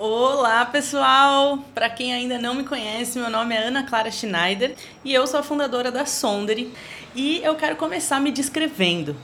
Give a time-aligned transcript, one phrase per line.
[0.00, 1.58] Olá, pessoal!
[1.74, 5.40] Para quem ainda não me conhece, meu nome é Ana Clara Schneider e eu sou
[5.40, 6.72] a fundadora da Sondere
[7.16, 9.16] e eu quero começar me descrevendo.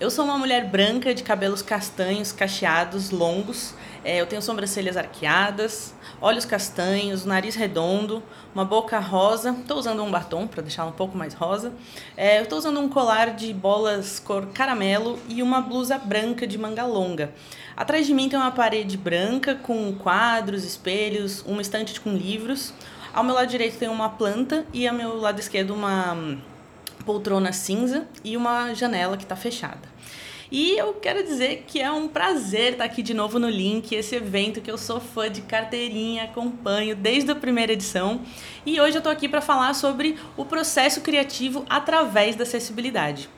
[0.00, 3.74] Eu sou uma mulher branca de cabelos castanhos, cacheados, longos.
[4.04, 9.56] É, eu tenho sobrancelhas arqueadas, olhos castanhos, nariz redondo, uma boca rosa.
[9.60, 11.72] Estou usando um batom para deixar um pouco mais rosa.
[12.16, 16.58] É, eu estou usando um colar de bolas cor caramelo e uma blusa branca de
[16.58, 17.32] manga longa.
[17.76, 22.74] Atrás de mim tem uma parede branca com quadros, espelhos, uma estante com livros.
[23.14, 26.38] Ao meu lado direito tem uma planta e ao meu lado esquerdo uma
[27.04, 29.91] poltrona cinza e uma janela que está fechada.
[30.54, 34.14] E eu quero dizer que é um prazer estar aqui de novo no Link, esse
[34.14, 38.20] evento que eu sou fã de carteirinha, acompanho desde a primeira edição.
[38.66, 43.30] E hoje eu estou aqui para falar sobre o processo criativo através da acessibilidade.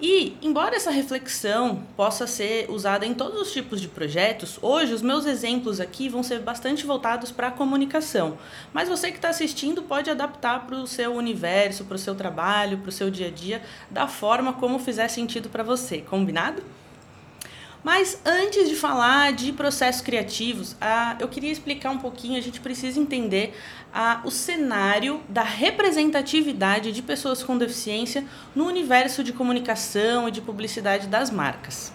[0.00, 5.02] E, embora essa reflexão possa ser usada em todos os tipos de projetos, hoje os
[5.02, 8.38] meus exemplos aqui vão ser bastante voltados para a comunicação.
[8.72, 12.78] Mas você que está assistindo pode adaptar para o seu universo, para o seu trabalho,
[12.78, 15.98] para o seu dia a dia, da forma como fizer sentido para você.
[15.98, 16.62] Combinado?
[17.82, 20.76] Mas antes de falar de processos criativos,
[21.20, 23.54] eu queria explicar um pouquinho, a gente precisa entender
[24.24, 31.06] o cenário da representatividade de pessoas com deficiência no universo de comunicação e de publicidade
[31.06, 31.92] das marcas.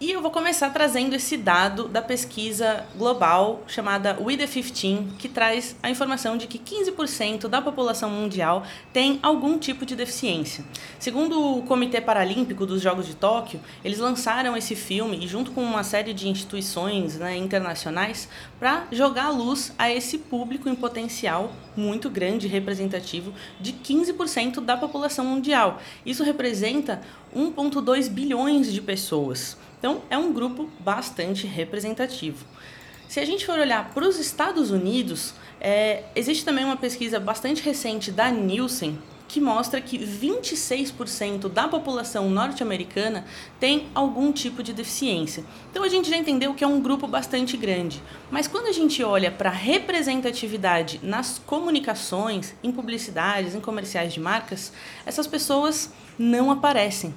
[0.00, 5.28] E eu vou começar trazendo esse dado da pesquisa global chamada We the 15, que
[5.28, 10.64] traz a informação de que 15% da população mundial tem algum tipo de deficiência.
[11.00, 15.82] Segundo o Comitê Paralímpico dos Jogos de Tóquio, eles lançaram esse filme junto com uma
[15.82, 18.28] série de instituições né, internacionais
[18.60, 24.60] para jogar a luz a esse público em potencial muito grande e representativo de 15%
[24.60, 25.80] da população mundial.
[26.06, 27.00] Isso representa
[27.34, 29.56] 1,2 bilhões de pessoas.
[29.78, 32.44] Então, é um grupo bastante representativo.
[33.08, 37.62] Se a gente for olhar para os Estados Unidos, é, existe também uma pesquisa bastante
[37.62, 43.26] recente da Nielsen que mostra que 26% da população norte-americana
[43.60, 45.44] tem algum tipo de deficiência.
[45.70, 48.02] Então a gente já entendeu que é um grupo bastante grande.
[48.30, 54.18] Mas quando a gente olha para a representatividade nas comunicações, em publicidades, em comerciais de
[54.18, 54.72] marcas,
[55.04, 57.14] essas pessoas não aparecem.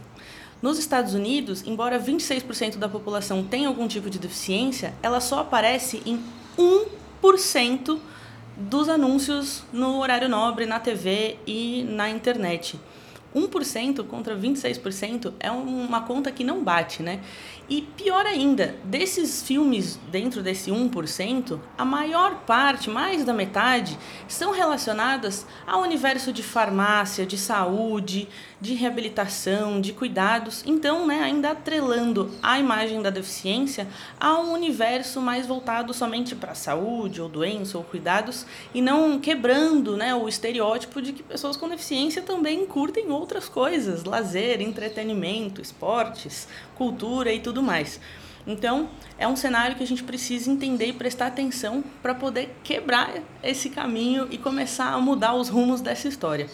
[0.62, 6.04] Nos Estados Unidos, embora 26% da população tenha algum tipo de deficiência, ela só aparece
[6.06, 6.24] em
[6.56, 7.98] 1%
[8.56, 12.80] dos anúncios no horário nobre, na TV e na internet.
[13.36, 17.22] 1% contra 26% é uma conta que não bate, né?
[17.69, 23.97] E pior ainda, desses filmes dentro desse 1%, a maior parte, mais da metade,
[24.28, 28.28] são relacionadas ao universo de farmácia, de saúde,
[28.59, 30.64] de reabilitação, de cuidados.
[30.66, 33.88] Então, né, ainda atrelando a imagem da deficiência
[34.20, 39.96] a um universo mais voltado somente para saúde ou doença ou cuidados e não quebrando,
[39.96, 46.48] né, o estereótipo de que pessoas com deficiência também curtem outras coisas, lazer, entretenimento, esportes,
[46.76, 48.02] cultura e tudo mais.
[48.46, 48.90] Então,
[49.20, 53.70] é um cenário que a gente precisa entender e prestar atenção para poder quebrar esse
[53.70, 56.50] caminho e começar a mudar os rumos dessa história.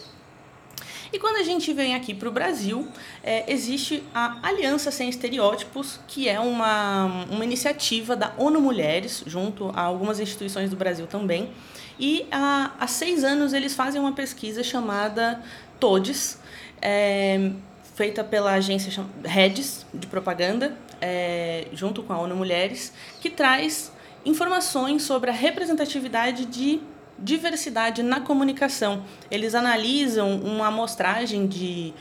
[1.11, 2.85] E quando a gente vem aqui para o Brasil,
[3.23, 9.71] é, existe a Aliança Sem Estereótipos, que é uma, uma iniciativa da ONU Mulheres, junto
[9.73, 11.49] a algumas instituições do Brasil também.
[11.97, 15.41] E há, há seis anos eles fazem uma pesquisa chamada
[15.79, 16.39] TODES,
[16.81, 17.51] é,
[17.95, 23.91] feita pela agência Redes de propaganda, é, junto com a ONU Mulheres, que traz
[24.25, 26.81] informações sobre a representatividade de
[27.17, 29.03] diversidade na comunicação.
[29.31, 31.93] Eles analisam uma amostragem de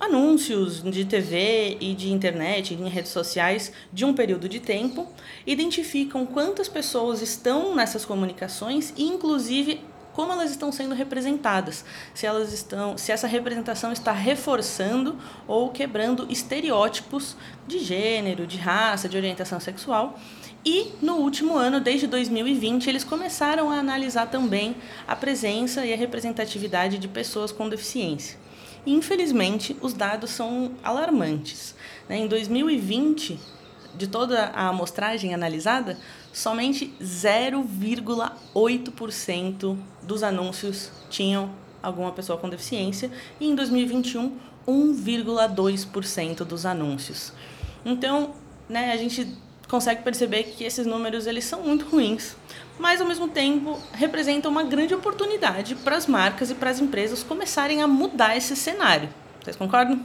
[0.00, 5.06] anúncios de TV e de internet, em redes sociais, de um período de tempo,
[5.46, 9.82] identificam quantas pessoas estão nessas comunicações e, inclusive,
[10.20, 11.82] como elas estão sendo representadas,
[12.12, 15.16] se elas estão, se essa representação está reforçando
[15.48, 20.18] ou quebrando estereótipos de gênero, de raça, de orientação sexual.
[20.62, 24.76] E no último ano, desde 2020, eles começaram a analisar também
[25.08, 28.38] a presença e a representatividade de pessoas com deficiência.
[28.86, 31.74] Infelizmente, os dados são alarmantes.
[32.06, 32.18] Né?
[32.18, 33.40] Em 2020,
[33.94, 35.98] de toda a amostragem analisada,
[36.32, 41.50] somente 0,8% dos anúncios tinham
[41.82, 43.10] alguma pessoa com deficiência
[43.40, 47.32] e em 2021 1,2% dos anúncios.
[47.84, 48.34] Então,
[48.68, 49.36] né, a gente
[49.68, 52.36] consegue perceber que esses números eles são muito ruins,
[52.78, 57.22] mas ao mesmo tempo representam uma grande oportunidade para as marcas e para as empresas
[57.22, 59.08] começarem a mudar esse cenário.
[59.42, 60.00] Vocês concordam?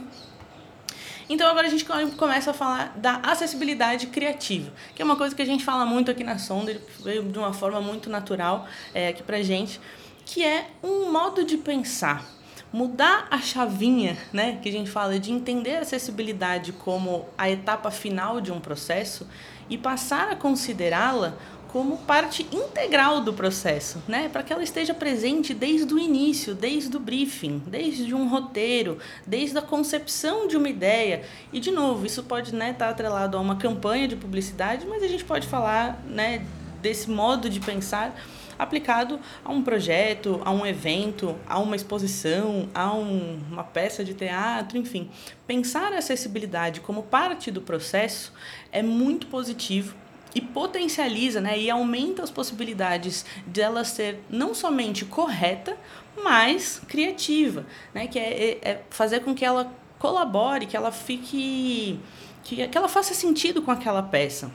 [1.28, 1.84] Então agora a gente
[2.16, 6.10] começa a falar da acessibilidade criativa, que é uma coisa que a gente fala muito
[6.10, 9.80] aqui na Sonder, veio de uma forma muito natural é, aqui pra gente,
[10.24, 12.24] que é um modo de pensar.
[12.72, 17.90] Mudar a chavinha, né, que a gente fala de entender a acessibilidade como a etapa
[17.90, 19.26] final de um processo
[19.68, 21.36] e passar a considerá-la
[21.68, 24.28] como parte integral do processo, né?
[24.28, 29.58] Para que ela esteja presente desde o início, desde o briefing, desde um roteiro, desde
[29.58, 31.24] a concepção de uma ideia.
[31.52, 35.02] E de novo, isso pode estar né, tá atrelado a uma campanha de publicidade, mas
[35.02, 36.46] a gente pode falar, né,
[36.80, 38.14] desse modo de pensar
[38.58, 44.14] aplicado a um projeto, a um evento, a uma exposição, a um, uma peça de
[44.14, 45.10] teatro, enfim.
[45.46, 48.32] Pensar a acessibilidade como parte do processo
[48.72, 49.94] é muito positivo
[50.34, 55.76] e potencializa né, e aumenta as possibilidades dela ser não somente correta,
[56.22, 61.98] mas criativa, né, que é, é, é fazer com que ela colabore, que ela fique.
[62.42, 64.50] que, que ela faça sentido com aquela peça.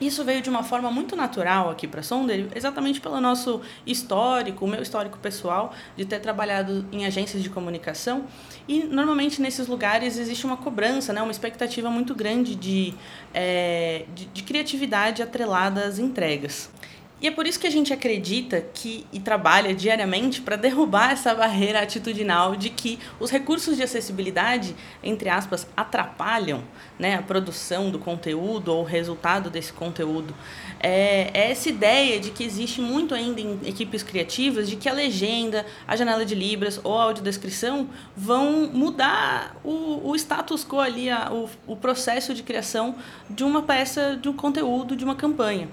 [0.00, 4.68] Isso veio de uma forma muito natural aqui para Sonder, exatamente pelo nosso histórico, o
[4.68, 8.24] meu histórico pessoal, de ter trabalhado em agências de comunicação.
[8.68, 12.94] E normalmente nesses lugares existe uma cobrança, né, uma expectativa muito grande de,
[13.32, 16.70] é, de, de criatividade atrelada às entregas.
[17.18, 21.34] E é por isso que a gente acredita que e trabalha diariamente para derrubar essa
[21.34, 26.62] barreira atitudinal de que os recursos de acessibilidade, entre aspas, atrapalham
[26.98, 30.34] né, a produção do conteúdo ou o resultado desse conteúdo.
[30.78, 34.92] É, é essa ideia de que existe muito ainda em equipes criativas de que a
[34.92, 41.08] legenda, a janela de libras ou a audiodescrição vão mudar o, o status quo ali,
[41.08, 42.94] a, o, o processo de criação
[43.30, 45.70] de uma peça, de um conteúdo, de uma campanha.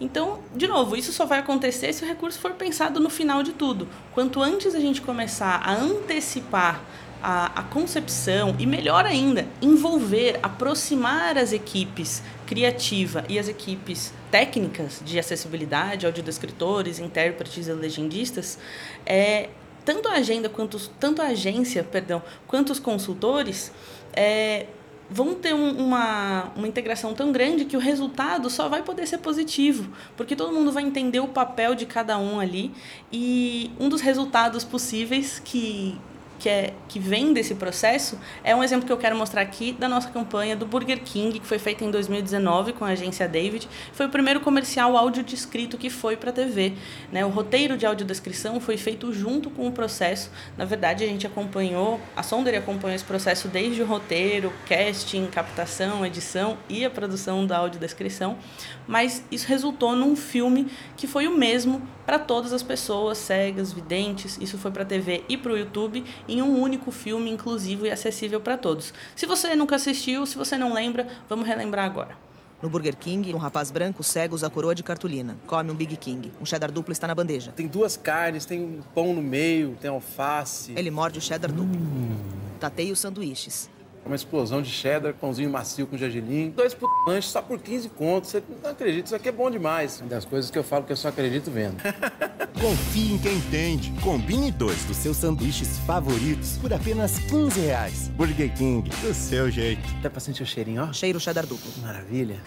[0.00, 3.52] Então, de novo, isso só vai acontecer se o recurso for pensado no final de
[3.52, 3.88] tudo.
[4.14, 6.80] Quanto antes a gente começar a antecipar
[7.22, 15.02] a, a, concepção e, melhor ainda, envolver, aproximar as equipes criativa e as equipes técnicas
[15.04, 18.56] de acessibilidade, audiodescritores, intérpretes e legendistas,
[19.04, 19.48] é,
[19.84, 23.72] tanto a agenda quanto tanto a agência, perdão, quanto os consultores
[24.12, 24.66] é,
[25.10, 29.18] vão ter um, uma, uma integração tão grande que o resultado só vai poder ser
[29.18, 32.72] positivo, porque todo mundo vai entender o papel de cada um ali
[33.12, 35.98] e um dos resultados possíveis que
[36.38, 39.88] que, é, que vem desse processo é um exemplo que eu quero mostrar aqui da
[39.88, 43.68] nossa campanha do Burger King, que foi feita em 2019 com a agência David.
[43.92, 46.74] Foi o primeiro comercial áudio descrito que foi para a TV.
[47.10, 47.24] Né?
[47.24, 50.30] O roteiro de audiodescrição foi feito junto com o processo.
[50.56, 56.06] Na verdade, a gente acompanhou, a Sonder acompanhou esse processo desde o roteiro, casting, captação,
[56.06, 58.38] edição e a produção da audiodescrição.
[58.86, 64.38] Mas isso resultou num filme que foi o mesmo para todas as pessoas cegas, videntes.
[64.40, 67.90] Isso foi para a TV e para o YouTube em um único filme inclusivo e
[67.90, 68.94] acessível para todos.
[69.14, 72.16] Se você nunca assistiu, se você não lembra, vamos relembrar agora.
[72.62, 75.36] No Burger King, um rapaz branco cego usa a coroa de cartolina.
[75.46, 76.32] Come um Big King.
[76.40, 77.52] Um cheddar duplo está na bandeja.
[77.52, 80.72] Tem duas carnes, tem um pão no meio, tem alface.
[80.74, 81.78] Ele morde o cheddar duplo.
[81.78, 82.16] Hum.
[82.58, 83.68] Tateia os sanduíches
[84.08, 86.50] uma explosão de cheddar, pãozinho macio com gergelim.
[86.50, 88.30] Dois por lanche só por 15 contos.
[88.30, 90.02] Você não acredita, isso aqui é bom demais.
[90.08, 91.76] Das coisas que eu falo que eu só acredito vendo.
[92.58, 93.92] Confie em quem entende.
[94.02, 98.08] Combine dois dos seus sanduíches favoritos por apenas 15 reais.
[98.08, 99.82] Burger King, do seu jeito.
[100.02, 100.92] Dá pra sentir o cheirinho, ó?
[100.92, 101.70] Cheiro cheddar duplo.
[101.82, 102.40] Maravilha.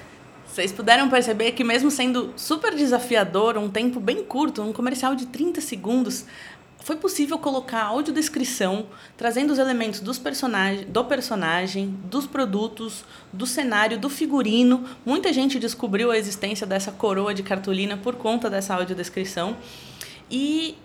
[0.48, 5.28] Vocês puderam perceber que mesmo sendo super desafiador, um tempo bem curto, um comercial de
[5.28, 6.26] 30 segundos,
[6.82, 14.00] foi possível colocar audiodescrição, trazendo os elementos dos personagem, do personagem, dos produtos, do cenário,
[14.00, 14.84] do figurino.
[15.06, 19.56] Muita gente descobriu a existência dessa coroa de cartolina por conta dessa audiodescrição.
[20.30, 20.76] E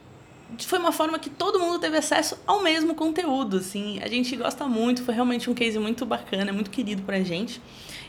[0.61, 3.99] foi uma forma que todo mundo teve acesso ao mesmo conteúdo, assim.
[4.03, 7.61] A gente gosta muito, foi realmente um case muito bacana, muito querido pra gente.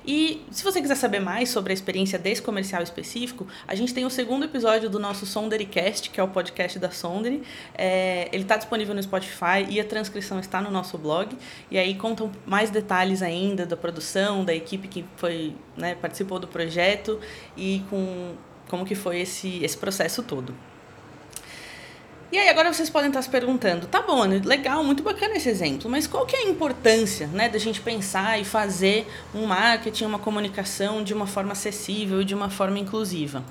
[0.06, 4.06] E se você quiser saber mais sobre a experiência desse comercial específico, a gente tem
[4.06, 7.44] o segundo episódio do nosso Sondericast, que é o podcast da Sonderi.
[7.76, 11.36] É, ele está disponível no Spotify e a transcrição está no nosso blog.
[11.70, 16.48] E aí contam mais detalhes ainda da produção, da equipe que foi, né, participou do
[16.48, 17.20] projeto
[17.58, 18.36] e com
[18.70, 20.56] como que foi esse, esse processo todo.
[22.30, 25.90] E aí agora vocês podem estar se perguntando, tá bom, legal, muito bacana esse exemplo,
[25.90, 30.20] mas qual que é a importância, né, da gente pensar e fazer um marketing, uma
[30.20, 33.46] comunicação de uma forma acessível e de uma forma inclusiva?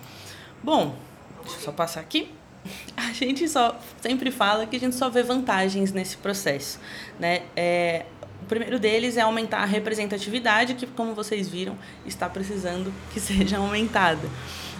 [0.62, 0.94] Bom,
[1.42, 2.30] deixa eu só passar aqui.
[2.96, 6.80] A gente só sempre fala que a gente só vê vantagens nesse processo,
[7.18, 7.42] né?
[7.54, 8.04] É,
[8.42, 13.58] o primeiro deles é aumentar a representatividade, que como vocês viram, está precisando que seja
[13.58, 14.28] aumentada.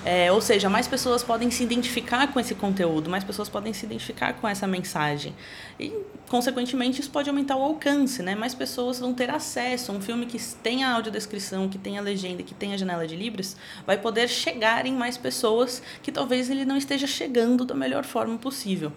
[0.09, 3.85] É, ou seja, mais pessoas podem se identificar com esse conteúdo, mais pessoas podem se
[3.85, 5.35] identificar com essa mensagem.
[5.81, 5.93] E,
[6.29, 8.37] consequentemente, isso pode aumentar o alcance, né?
[8.37, 9.91] Mais pessoas vão ter acesso.
[9.91, 14.29] Um filme que tenha audiodescrição, que tenha legenda, que tenha janela de libras, vai poder
[14.29, 18.93] chegar em mais pessoas que talvez ele não esteja chegando da melhor forma possível.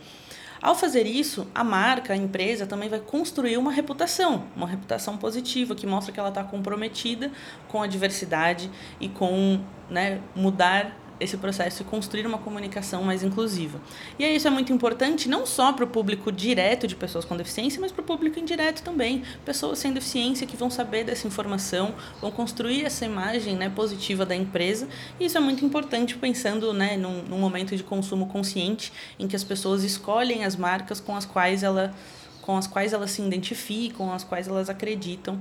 [0.62, 5.74] Ao fazer isso, a marca, a empresa também vai construir uma reputação, uma reputação positiva
[5.74, 7.32] que mostra que ela está comprometida
[7.68, 13.80] com a diversidade e com né, mudar esse processo e construir uma comunicação mais inclusiva.
[14.18, 17.80] E isso é muito importante não só para o público direto de pessoas com deficiência,
[17.82, 22.32] mas para o público indireto também, pessoas sem deficiência que vão saber dessa informação, vão
[22.32, 24.88] construir essa imagem né, positiva da empresa.
[25.20, 29.36] E isso é muito importante pensando né, num, num momento de consumo consciente, em que
[29.36, 31.94] as pessoas escolhem as marcas com as quais ela
[32.42, 35.40] com as quais elas se identificam, as quais elas acreditam.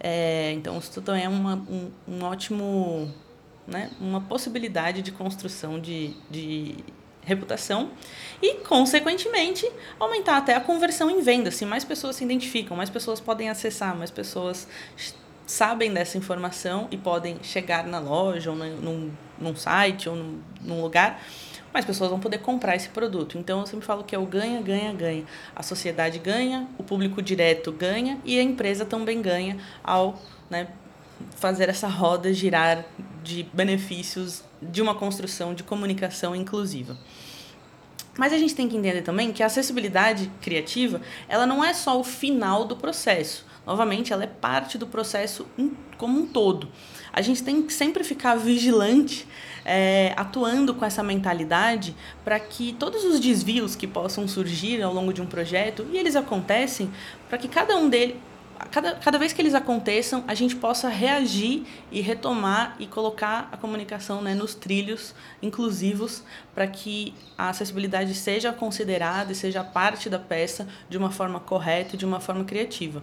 [0.00, 3.12] É, então, isso também é uma, um, um ótimo
[3.66, 6.76] né, uma possibilidade de construção de, de
[7.22, 7.90] reputação
[8.40, 9.68] e, consequentemente,
[9.98, 11.50] aumentar até a conversão em venda.
[11.50, 14.68] Se mais pessoas se identificam, mais pessoas podem acessar, mais pessoas
[15.46, 20.82] sabem dessa informação e podem chegar na loja ou num, num site ou num, num
[20.82, 21.22] lugar,
[21.72, 23.36] mais pessoas vão poder comprar esse produto.
[23.36, 25.24] Então, eu sempre falo que é o ganha, ganha, ganha.
[25.54, 30.18] A sociedade ganha, o público direto ganha e a empresa também ganha ao
[30.48, 30.68] né,
[31.36, 32.84] fazer essa roda girar
[33.22, 36.96] de benefícios de uma construção de comunicação inclusiva.
[38.16, 41.98] Mas a gente tem que entender também que a acessibilidade criativa, ela não é só
[42.00, 43.44] o final do processo.
[43.66, 45.46] Novamente, ela é parte do processo
[45.98, 46.68] como um todo.
[47.12, 49.26] A gente tem que sempre ficar vigilante,
[49.64, 51.94] é, atuando com essa mentalidade
[52.24, 56.14] para que todos os desvios que possam surgir ao longo de um projeto, e eles
[56.14, 56.90] acontecem,
[57.28, 58.16] para que cada um deles
[58.70, 63.56] cada, cada vez que eles aconteçam, a gente possa reagir e retomar e colocar a
[63.56, 66.22] comunicação né, nos trilhos inclusivos
[66.54, 71.94] para que a acessibilidade seja considerada e seja parte da peça de uma forma correta
[71.94, 73.02] e de uma forma criativa.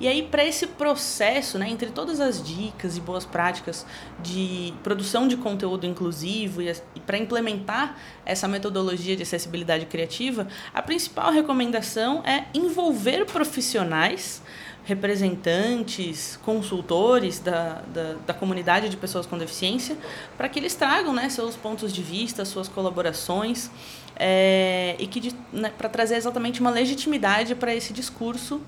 [0.00, 3.86] E aí, para esse processo, né, entre todas as dicas e boas práticas
[4.22, 10.82] de produção de conteúdo inclusivo e, e para implementar essa metodologia de acessibilidade criativa, a
[10.82, 14.42] principal recomendação é envolver profissionais
[14.84, 19.96] representantes, consultores da, da, da, comunidade de pessoas com deficiência,
[20.36, 23.70] para que eles tragam né, seus pontos de vista, suas colaborações,
[24.16, 28.60] é, e que né, para trazer exatamente uma legitimidade para esse discurso,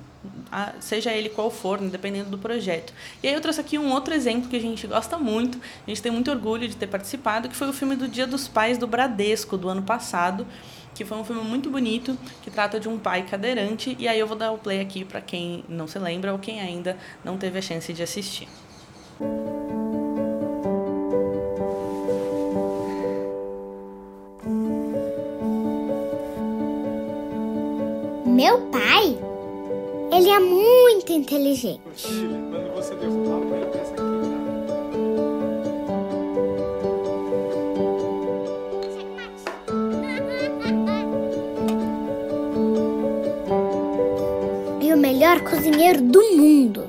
[0.80, 2.94] seja ele qual for, né, dependendo do projeto.
[3.22, 6.00] E aí eu trouxe aqui um outro exemplo que a gente gosta muito, a gente
[6.00, 8.86] tem muito orgulho de ter participado, que foi o filme do Dia dos Pais do
[8.86, 10.46] Bradesco, do ano passado,
[10.96, 13.94] que foi um filme muito bonito, que trata de um pai cadeirante.
[13.98, 16.60] E aí eu vou dar o play aqui para quem não se lembra ou quem
[16.60, 18.48] ainda não teve a chance de assistir.
[28.24, 29.18] Meu pai,
[30.12, 31.80] ele é muito inteligente.
[32.04, 33.65] Quando você derrubar,
[45.66, 46.84] cozinheiro do mundo.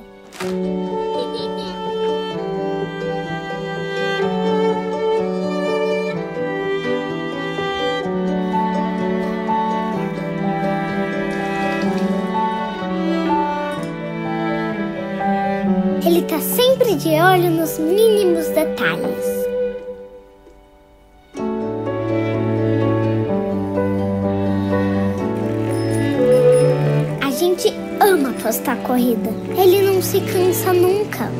[16.06, 19.37] Ele tá sempre de olho nos mínimos detalhes.
[28.48, 29.28] Apostar corrida.
[29.58, 31.30] Ele não se cansa nunca.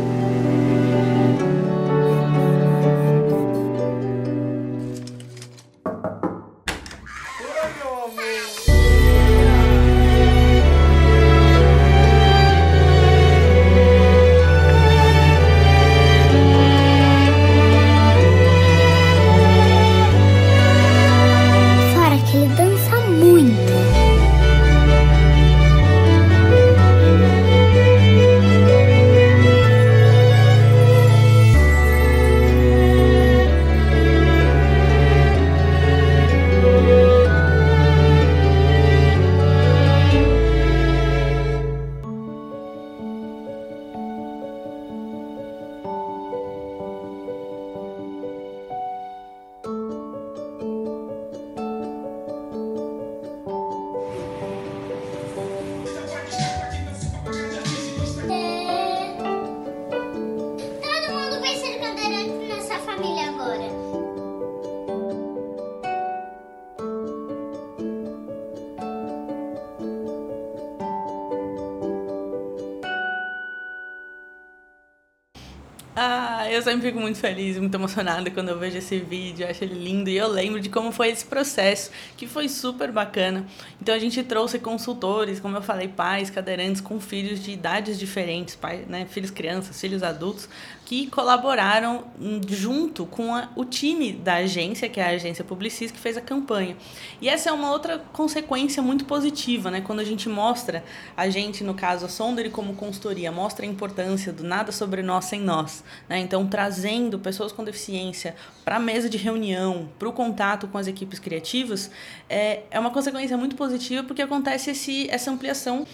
[76.58, 80.10] Eu sempre fico muito feliz, muito emocionada quando eu vejo esse vídeo, acho ele lindo
[80.10, 83.46] e eu lembro de como foi esse processo, que foi super bacana.
[83.80, 88.56] Então a gente trouxe consultores, como eu falei, pais, cadeirantes com filhos de idades diferentes,
[88.56, 90.48] pai, né, filhos crianças, filhos adultos,
[90.88, 92.04] que colaboraram
[92.48, 96.20] junto com a, o time da agência, que é a agência Publicis, que fez a
[96.22, 96.78] campanha.
[97.20, 99.82] E essa é uma outra consequência muito positiva, né?
[99.82, 100.82] Quando a gente mostra,
[101.14, 105.26] a gente, no caso, a Sondere como consultoria, mostra a importância do nada sobre nós
[105.26, 105.84] sem nós.
[106.08, 106.20] Né?
[106.20, 110.86] Então, trazendo pessoas com deficiência para a mesa de reunião, para o contato com as
[110.86, 111.90] equipes criativas,
[112.28, 115.86] é, é uma consequência muito positiva porque acontece esse, essa ampliação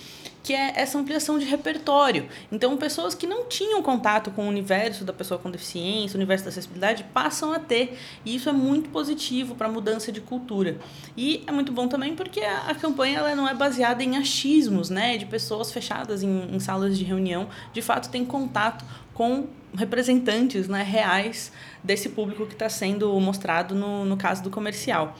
[0.44, 2.28] que é essa ampliação de repertório.
[2.52, 6.44] Então, pessoas que não tinham contato com o universo da pessoa com deficiência, o universo
[6.44, 7.98] da acessibilidade, passam a ter.
[8.26, 10.76] E isso é muito positivo para a mudança de cultura.
[11.16, 14.90] E é muito bom também porque a, a campanha ela não é baseada em achismos,
[14.90, 17.48] né, de pessoas fechadas em, em salas de reunião.
[17.72, 18.84] De fato, tem contato
[19.14, 19.46] com
[19.76, 21.52] representantes né, reais
[21.82, 25.16] desse público que está sendo mostrado no, no caso do comercial.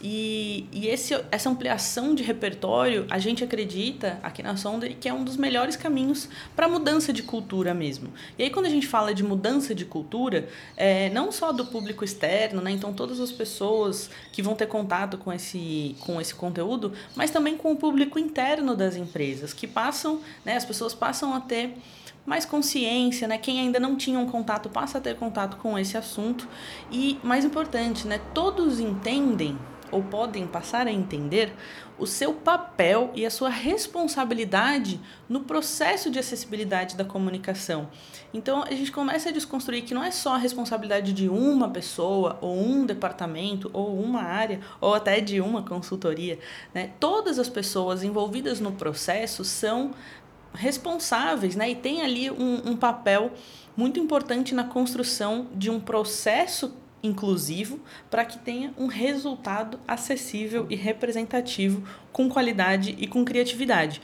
[0.00, 5.12] E, e esse, essa ampliação de repertório, a gente acredita aqui na Sonda que é
[5.12, 8.12] um dos melhores caminhos para mudança de cultura mesmo.
[8.38, 12.04] E aí, quando a gente fala de mudança de cultura, é, não só do público
[12.04, 12.70] externo, né?
[12.70, 17.56] então todas as pessoas que vão ter contato com esse, com esse conteúdo, mas também
[17.56, 20.56] com o público interno das empresas, que passam, né?
[20.56, 21.76] as pessoas passam a ter
[22.24, 23.38] mais consciência, né?
[23.38, 26.46] Quem ainda não tinha um contato passa a ter contato com esse assunto
[26.92, 28.20] e mais importante, né?
[28.34, 29.58] Todos entendem
[29.90, 31.52] ou podem passar a entender
[31.98, 37.88] o seu papel e a sua responsabilidade no processo de acessibilidade da comunicação.
[38.32, 42.38] Então a gente começa a desconstruir que não é só a responsabilidade de uma pessoa,
[42.40, 46.38] ou um departamento, ou uma área, ou até de uma consultoria.
[46.72, 46.90] Né?
[47.00, 49.90] Todas as pessoas envolvidas no processo são
[50.54, 51.70] responsáveis né?
[51.70, 53.32] e têm ali um, um papel
[53.76, 60.74] muito importante na construção de um processo inclusivo para que tenha um resultado acessível e
[60.74, 64.00] representativo com qualidade e com criatividade.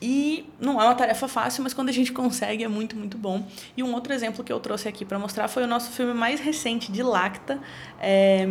[0.00, 3.46] E não é uma tarefa fácil, mas quando a gente consegue é muito, muito bom.
[3.76, 6.40] E um outro exemplo que eu trouxe aqui para mostrar foi o nosso filme mais
[6.40, 7.58] recente de Lacta,
[7.98, 8.46] é,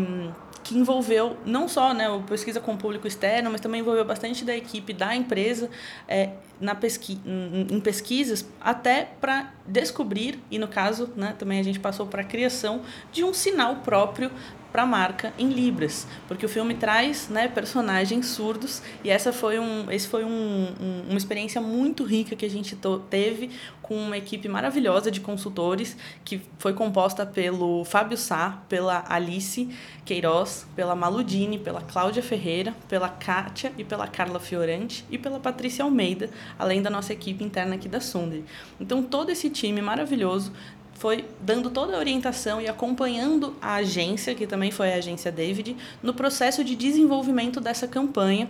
[0.66, 4.44] que envolveu não só né, o pesquisa com o público externo, mas também envolveu bastante
[4.44, 5.70] da equipe da empresa
[6.08, 7.22] é, na pesqui
[7.70, 12.26] em pesquisas, até para descobrir, e no caso né, também a gente passou para a
[12.26, 14.32] criação de um sinal próprio
[14.76, 19.58] para a marca em libras, porque o filme traz né, personagens surdos e essa foi
[19.58, 22.78] um, esse foi um, um, uma experiência muito rica que a gente
[23.10, 29.70] teve com uma equipe maravilhosa de consultores que foi composta pelo Fábio Sá, pela Alice
[30.04, 35.86] Queiroz, pela Maludini, pela Cláudia Ferreira, pela Kátia e pela Carla Fiorante e pela Patrícia
[35.86, 38.44] Almeida, além da nossa equipe interna aqui da Sundry.
[38.78, 40.52] Então todo esse time maravilhoso
[40.96, 45.76] foi dando toda a orientação e acompanhando a agência, que também foi a agência David,
[46.02, 48.50] no processo de desenvolvimento dessa campanha,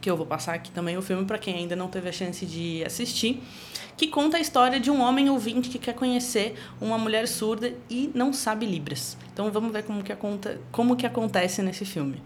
[0.00, 2.46] que eu vou passar aqui também o filme para quem ainda não teve a chance
[2.46, 3.42] de assistir,
[3.96, 8.10] que conta a história de um homem ouvinte que quer conhecer uma mulher surda e
[8.14, 9.18] não sabe libras.
[9.32, 12.22] Então vamos ver como que, aconte como que acontece nesse filme.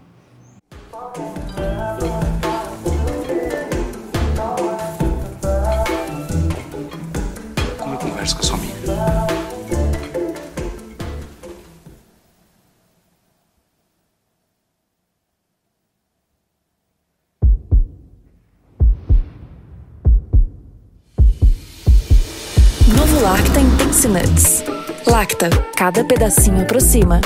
[23.23, 24.63] Lacta Intense Nuts.
[25.07, 27.21] Lacta, cada pedacinho aproxima.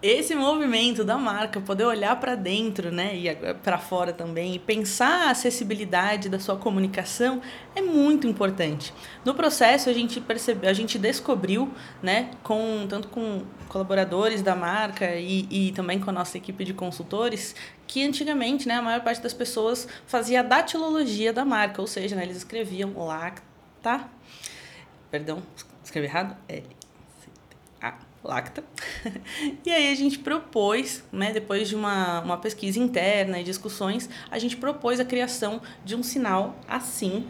[0.00, 5.26] Esse movimento da marca, poder olhar para dentro, né, e para fora também, e pensar
[5.26, 7.42] a acessibilidade da sua comunicação
[7.74, 8.94] é muito importante.
[9.24, 11.68] No processo a gente percebeu, a gente descobriu,
[12.00, 16.72] né, com tanto com colaboradores da marca e, e também com a nossa equipe de
[16.72, 17.56] consultores,
[17.88, 22.14] que antigamente, né, a maior parte das pessoas fazia a datilologia da marca, ou seja,
[22.14, 23.51] né, eles escreviam lacta
[23.82, 24.08] tá?
[25.10, 25.42] Perdão,
[25.84, 26.36] escrevi errado?
[26.48, 26.64] L.
[27.82, 28.64] A, lacta.
[29.66, 34.38] e aí a gente propôs, né, depois de uma, uma pesquisa interna e discussões, a
[34.38, 37.28] gente propôs a criação de um sinal assim,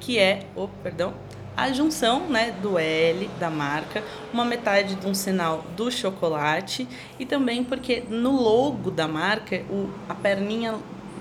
[0.00, 1.14] que é, oh, perdão,
[1.56, 4.02] a junção né, do L da marca,
[4.32, 9.90] uma metade de um sinal do chocolate e também porque no logo da marca o,
[10.08, 10.76] a perninha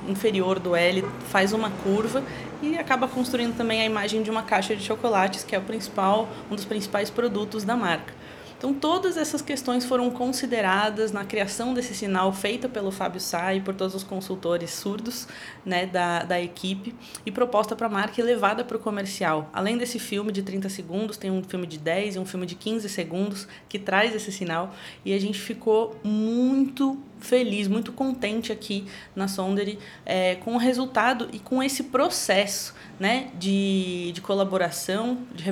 [0.07, 2.23] inferior do L faz uma curva
[2.61, 6.27] e acaba construindo também a imagem de uma caixa de chocolates, que é o principal,
[6.49, 8.13] um dos principais produtos da marca.
[8.57, 13.61] Então, todas essas questões foram consideradas na criação desse sinal feita pelo Fábio Sá e
[13.61, 15.27] por todos os consultores surdos
[15.63, 19.47] né, da, da equipe e proposta para a marca e levada para o comercial.
[19.53, 22.55] Além desse filme de 30 segundos, tem um filme de 10 e um filme de
[22.55, 24.73] 15 segundos que traz esse sinal
[25.05, 31.29] e a gente ficou muito feliz, muito contente aqui na Sonderi é, com o resultado
[31.31, 35.43] e com esse processo né, de, de colaboração, de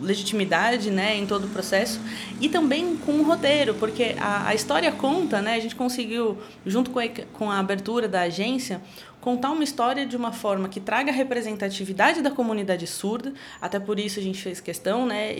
[0.00, 2.00] legitimidade né, em todo o processo
[2.40, 6.90] e também com o roteiro, porque a, a história conta, né, a gente conseguiu, junto
[6.90, 8.80] com a, com a abertura da agência,
[9.20, 14.18] contar uma história de uma forma que traga representatividade da comunidade surda, até por isso
[14.18, 15.34] a gente fez questão né,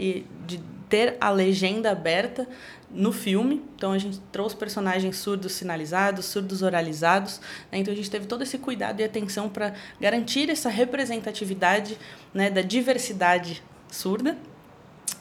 [0.47, 2.49] de ter a legenda aberta
[2.91, 3.63] no filme.
[3.77, 7.41] Então a gente trouxe personagens surdos sinalizados, surdos oralizados.
[7.71, 7.79] Né?
[7.79, 11.99] Então a gente teve todo esse cuidado e atenção para garantir essa representatividade
[12.33, 14.37] né, da diversidade surda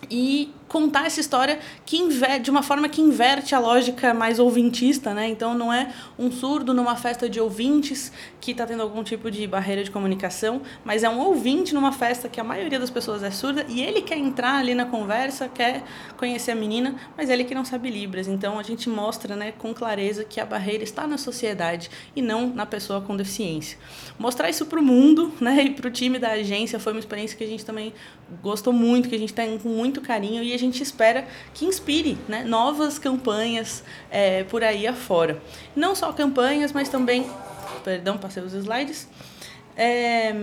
[0.09, 1.97] e contar essa história que
[2.41, 5.27] de uma forma que inverte a lógica mais ouvintista, né?
[5.29, 9.45] Então não é um surdo numa festa de ouvintes que está tendo algum tipo de
[9.47, 13.31] barreira de comunicação, mas é um ouvinte numa festa que a maioria das pessoas é
[13.31, 15.83] surda e ele quer entrar ali na conversa, quer
[16.17, 18.27] conhecer a menina, mas ele que não sabe libras.
[18.27, 22.47] Então a gente mostra, né, com clareza que a barreira está na sociedade e não
[22.47, 23.77] na pessoa com deficiência.
[24.19, 27.37] Mostrar isso para o mundo, né, e para o time da agência foi uma experiência
[27.37, 27.93] que a gente também
[28.41, 32.17] gostou muito, que a gente tem com muito carinho e a gente espera que inspire
[32.27, 35.41] né, novas campanhas é, por aí afora.
[35.75, 37.29] Não só campanhas, mas também.
[37.83, 39.07] Perdão, passei os slides.
[39.75, 40.33] É,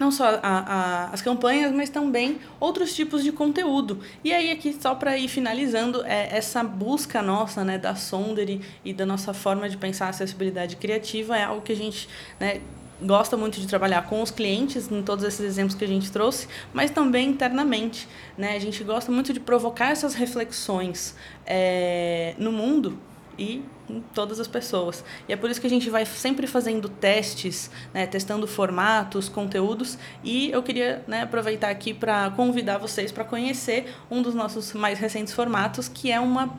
[0.00, 4.00] não só a, a, as campanhas, mas também outros tipos de conteúdo.
[4.24, 8.94] E aí, aqui, só para ir finalizando, é, essa busca nossa né, da Sondere e
[8.94, 12.08] da nossa forma de pensar a acessibilidade criativa é algo que a gente
[12.40, 12.62] né,
[13.02, 16.48] gosta muito de trabalhar com os clientes, em todos esses exemplos que a gente trouxe,
[16.72, 18.08] mas também internamente.
[18.36, 18.56] Né?
[18.56, 21.14] A gente gosta muito de provocar essas reflexões
[21.46, 22.98] é, no mundo
[23.38, 25.04] e em todas as pessoas.
[25.28, 29.98] E é por isso que a gente vai sempre fazendo testes, né, testando formatos, conteúdos.
[30.22, 34.98] E eu queria né, aproveitar aqui para convidar vocês para conhecer um dos nossos mais
[34.98, 36.54] recentes formatos, que é uma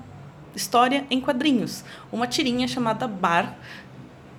[0.55, 3.57] história em quadrinhos, uma tirinha chamada Bar,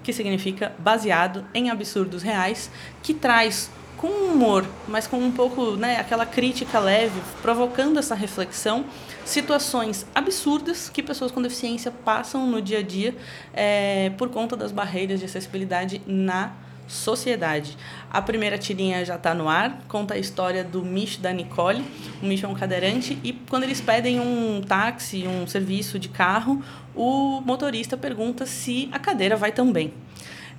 [0.03, 2.71] que significa baseado em absurdos reais,
[3.03, 8.85] que traz com humor, mas com um pouco, né, aquela crítica leve, provocando essa reflexão,
[9.25, 13.15] situações absurdas que pessoas com deficiência passam no dia a dia
[13.55, 16.53] é, por conta das barreiras de acessibilidade na
[16.93, 17.77] sociedade.
[18.11, 21.83] A primeira tirinha já está no ar, conta a história do Mish da Nicole.
[22.23, 26.63] O Mish é um cadeirante e quando eles pedem um táxi, um serviço de carro,
[26.95, 29.95] o motorista pergunta se a cadeira vai também.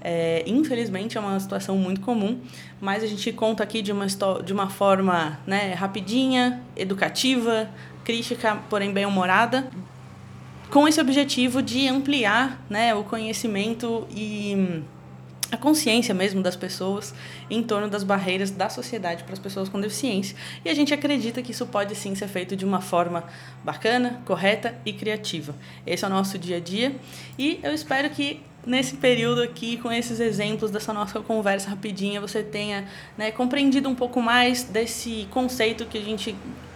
[0.01, 2.41] É, infelizmente é uma situação muito comum,
[2.81, 4.05] mas a gente conta aqui de uma,
[4.43, 7.69] de uma forma né, rapidinha, educativa,
[8.03, 9.69] crítica, porém bem-humorada,
[10.69, 14.83] com esse objetivo de ampliar né, o conhecimento e
[15.53, 17.13] a consciência mesmo das pessoas
[17.47, 20.35] em torno das barreiras da sociedade para as pessoas com deficiência.
[20.65, 23.23] E a gente acredita que isso pode sim ser feito de uma forma
[23.63, 25.55] bacana, correta e criativa.
[25.85, 26.95] Esse é o nosso dia a dia
[27.37, 32.41] e eu espero que nesse período aqui, com esses exemplos dessa nossa conversa rapidinha, você
[32.41, 36.35] tenha né, compreendido um pouco mais desse conceito que a gente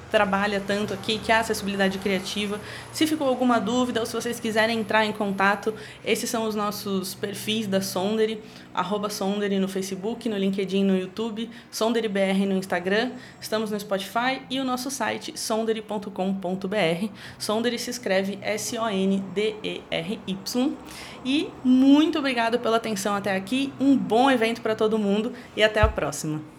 [0.09, 2.59] trabalha tanto aqui, que é a acessibilidade criativa.
[2.91, 7.13] Se ficou alguma dúvida ou se vocês quiserem entrar em contato, esses são os nossos
[7.15, 8.41] perfis da Sondere,
[8.73, 14.59] arroba Sondere no Facebook, no LinkedIn, no YouTube, SondereBR no Instagram, estamos no Spotify e
[14.59, 17.07] o nosso site sondere.com.br.
[17.37, 19.17] Sondere se escreve S-O-N-D-E-R-Y.
[21.25, 25.81] E muito obrigado pela atenção até aqui, um bom evento para todo mundo e até
[25.81, 26.56] a próxima.